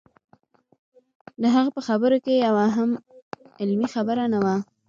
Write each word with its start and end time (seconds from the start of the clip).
د 1.41 1.43
هغه 1.55 1.69
په 1.75 1.81
خبرو 1.87 2.17
کې 2.25 2.33
یوه 2.45 2.65
هم 2.75 2.89
علمي 3.61 3.87
خبره 3.95 4.23
نه 4.33 4.39
وه. 4.43 4.55